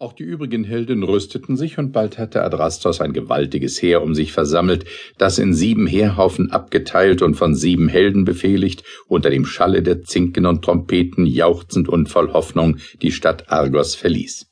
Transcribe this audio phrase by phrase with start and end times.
[0.00, 4.30] Auch die übrigen Helden rüsteten sich, und bald hatte Adrastos ein gewaltiges Heer um sich
[4.30, 4.84] versammelt,
[5.18, 10.46] das in sieben Heerhaufen abgeteilt und von sieben Helden befehligt, unter dem Schalle der Zinken
[10.46, 14.46] und Trompeten jauchzend und voll Hoffnung die Stadt Argos verließ.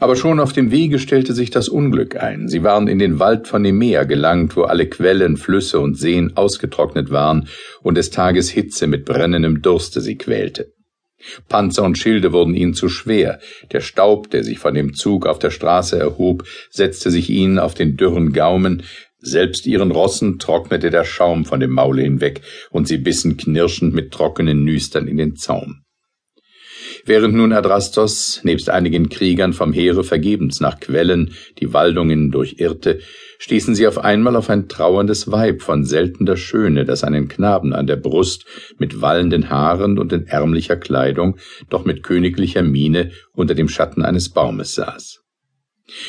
[0.00, 2.46] Aber schon auf dem Wege stellte sich das Unglück ein.
[2.46, 7.10] Sie waren in den Wald von Nemea gelangt, wo alle Quellen, Flüsse und Seen ausgetrocknet
[7.10, 7.48] waren
[7.80, 10.74] und des Tages Hitze mit brennendem Durste sie quälte.
[11.48, 13.40] Panzer und Schilde wurden ihnen zu schwer,
[13.72, 17.74] der Staub, der sich von dem Zug auf der Straße erhob, setzte sich ihnen auf
[17.74, 18.82] den dürren Gaumen,
[19.18, 24.12] selbst ihren Rossen trocknete der Schaum von dem Maule hinweg, und sie bissen knirschend mit
[24.12, 25.82] trockenen Nüstern in den Zaum.
[27.04, 33.00] Während nun Adrastos nebst einigen Kriegern vom Heere vergebens nach Quellen die Waldungen durchirrte,
[33.38, 37.86] stießen sie auf einmal auf ein trauerndes Weib von seltener Schöne, das einen Knaben an
[37.86, 38.44] der Brust
[38.78, 41.38] mit wallenden Haaren und in ärmlicher Kleidung,
[41.70, 45.19] doch mit königlicher Miene unter dem Schatten eines Baumes saß.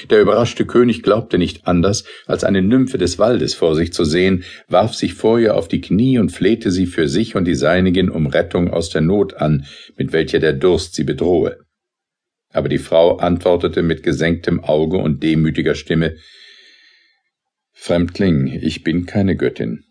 [0.10, 4.44] Der überraschte König glaubte nicht anders, als eine Nymphe des Waldes vor sich zu sehen,
[4.68, 8.10] warf sich vor ihr auf die Knie und flehte sie für sich und die Seinigen
[8.10, 9.66] um Rettung aus der Not an,
[9.98, 11.58] mit welcher der Durst sie bedrohe.
[12.54, 16.18] Aber die Frau antwortete mit gesenktem Auge und demütiger Stimme
[17.74, 19.86] Fremdling, ich bin keine Göttin.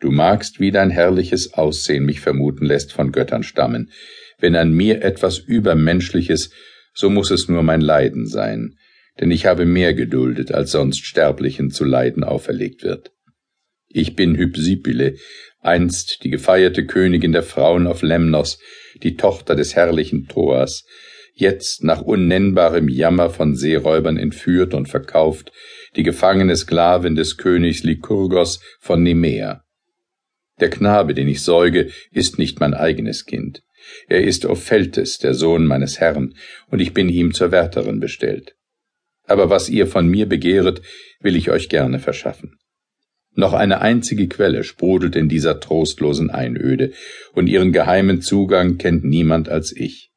[0.00, 3.90] Du magst, wie dein herrliches Aussehen mich vermuten lässt, von Göttern stammen.
[4.38, 6.50] Wenn an mir etwas Übermenschliches,
[6.94, 8.76] so muss es nur mein Leiden sein,
[9.20, 13.12] denn ich habe mehr geduldet, als sonst Sterblichen zu leiden auferlegt wird.
[13.86, 15.16] Ich bin Hypsipyle,
[15.60, 18.58] einst die gefeierte Königin der Frauen auf Lemnos,
[19.02, 20.84] die Tochter des herrlichen Thoas,
[21.34, 25.52] jetzt nach unnennbarem Jammer von Seeräubern entführt und verkauft,
[25.96, 29.64] die gefangene Sklavin des Königs Lykurgos von Nemea.
[30.60, 33.62] Der Knabe, den ich säuge, ist nicht mein eigenes Kind.
[34.08, 36.34] Er ist Opheltes, der Sohn meines Herrn,
[36.68, 38.54] und ich bin ihm zur Wärterin bestellt
[39.30, 40.82] aber was ihr von mir begehret,
[41.20, 42.58] will ich euch gerne verschaffen.
[43.32, 46.92] Noch eine einzige Quelle sprudelt in dieser trostlosen Einöde,
[47.32, 50.10] und ihren geheimen Zugang kennt niemand als ich.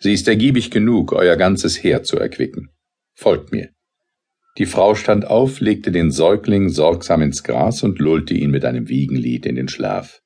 [0.00, 2.70] Sie ist ergiebig genug, euer ganzes Heer zu erquicken.
[3.14, 3.70] Folgt mir.
[4.58, 8.88] Die Frau stand auf, legte den Säugling sorgsam ins Gras und lullte ihn mit einem
[8.88, 10.20] Wiegenlied in den Schlaf.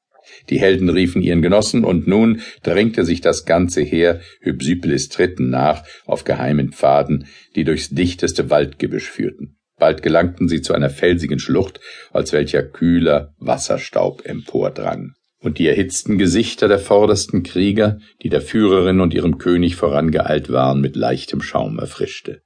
[0.51, 5.85] Die Helden riefen ihren Genossen, und nun drängte sich das ganze Heer Hypsypeles Tritten nach
[6.07, 9.59] auf geheimen Pfaden, die durchs dichteste Waldgebüsch führten.
[9.79, 11.81] Bald gelangten sie zu einer felsigen Schlucht,
[12.13, 15.13] als welcher kühler Wasserstaub empordrang.
[15.41, 20.81] Und die erhitzten Gesichter der vordersten Krieger, die der Führerin und ihrem König vorangeeilt waren,
[20.81, 22.43] mit leichtem Schaum erfrischte.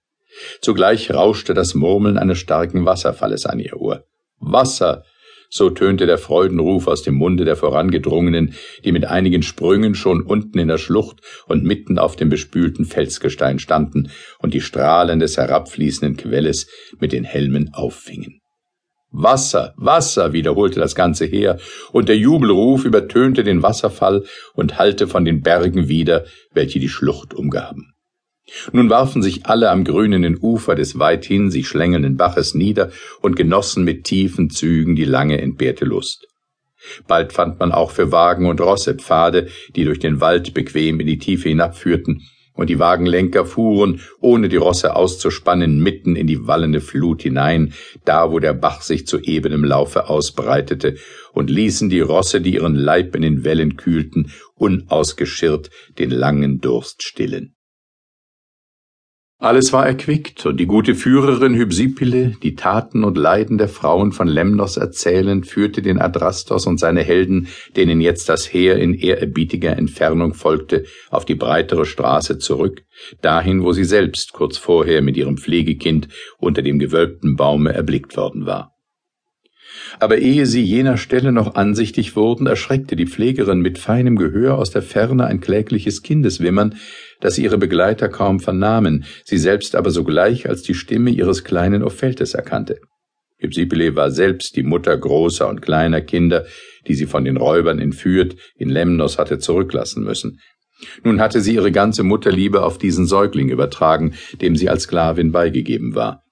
[0.61, 4.05] Zugleich rauschte das Murmeln eines starken Wasserfalles an ihr Ohr.
[4.39, 5.05] Wasser,
[5.55, 8.55] so tönte der Freudenruf aus dem Munde der Vorangedrungenen,
[8.85, 13.59] die mit einigen Sprüngen schon unten in der Schlucht und mitten auf dem bespülten Felsgestein
[13.59, 16.69] standen und die Strahlen des herabfließenden Quelles
[17.01, 18.41] mit den Helmen auffingen.
[19.11, 21.59] Wasser, Wasser, wiederholte das ganze Heer,
[21.93, 24.25] und der Jubelruf übertönte den Wasserfall
[24.55, 26.25] und hallte von den Bergen wieder,
[26.55, 27.92] welche die Schlucht umgaben.
[28.73, 33.85] Nun warfen sich alle am grünenden Ufer des weithin sich schlängelnden Baches nieder und genossen
[33.85, 36.27] mit tiefen Zügen die lange entbehrte Lust.
[37.07, 41.07] Bald fand man auch für Wagen und Rosse Pfade, die durch den Wald bequem in
[41.07, 42.23] die Tiefe hinabführten,
[42.55, 47.73] und die Wagenlenker fuhren, ohne die Rosse auszuspannen, mitten in die wallende Flut hinein,
[48.05, 50.97] da wo der Bach sich zu ebenem Laufe ausbreitete,
[51.33, 57.03] und ließen die Rosse, die ihren Leib in den Wellen kühlten, unausgeschirrt den langen Durst
[57.03, 57.55] stillen.
[59.43, 64.29] Alles war erquickt, und die gute Führerin Hypsipyle, die Taten und Leiden der Frauen von
[64.29, 70.35] Lemnos erzählend, führte den Adrastos und seine Helden, denen jetzt das Heer in ehrerbietiger Entfernung
[70.35, 72.85] folgte, auf die breitere Straße zurück,
[73.21, 76.07] dahin, wo sie selbst kurz vorher mit ihrem Pflegekind
[76.39, 78.72] unter dem gewölbten Baume erblickt worden war.
[80.01, 84.71] Aber ehe sie jener Stelle noch ansichtig wurden, erschreckte die Pflegerin mit feinem Gehör aus
[84.71, 86.77] der Ferne ein klägliches Kindeswimmern,
[87.21, 92.35] das ihre Begleiter kaum vernahmen, sie selbst aber sogleich als die Stimme ihres kleinen Opheltes
[92.35, 92.81] erkannte.
[93.39, 96.47] Hypsipyle war selbst die Mutter großer und kleiner Kinder,
[96.87, 100.39] die sie von den Räubern entführt, in Lemnos hatte zurücklassen müssen.
[101.05, 105.95] Nun hatte sie ihre ganze Mutterliebe auf diesen Säugling übertragen, dem sie als Sklavin beigegeben
[105.95, 106.23] war.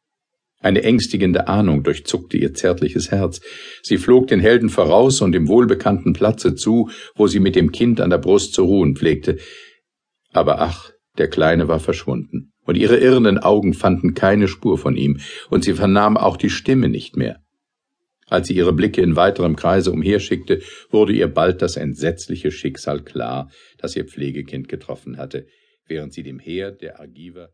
[0.63, 3.41] Eine ängstigende Ahnung durchzuckte ihr zärtliches Herz.
[3.83, 7.99] Sie flog den Helden voraus und dem wohlbekannten Platze zu, wo sie mit dem Kind
[8.01, 9.39] an der Brust zu ruhen pflegte.
[10.33, 15.21] Aber ach, der Kleine war verschwunden, und ihre irrenden Augen fanden keine Spur von ihm,
[15.49, 17.41] und sie vernahm auch die Stimme nicht mehr.
[18.27, 20.61] Als sie ihre Blicke in weiterem Kreise umherschickte,
[20.91, 25.47] wurde ihr bald das entsetzliche Schicksal klar, das ihr Pflegekind getroffen hatte,
[25.89, 27.51] während sie dem Heer der Argiver